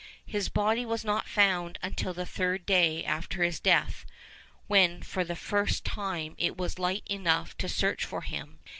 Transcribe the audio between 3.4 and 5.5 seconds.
his death, when for the